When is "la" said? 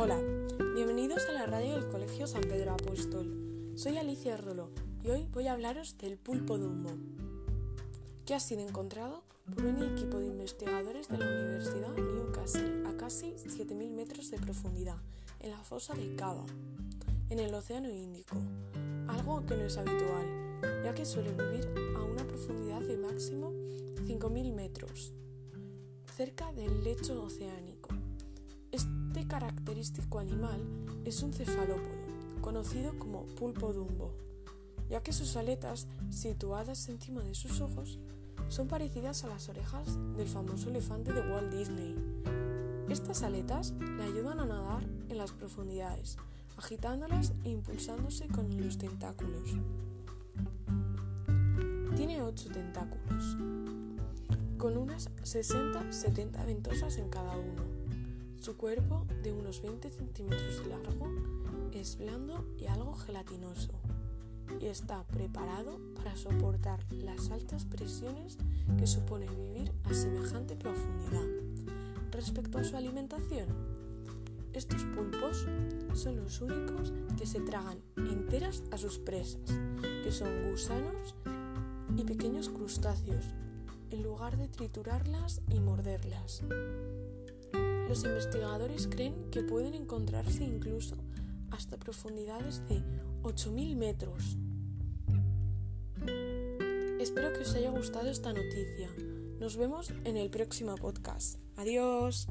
1.32-1.46, 11.18-11.26, 15.50-15.64